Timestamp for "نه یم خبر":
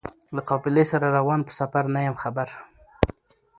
1.93-2.47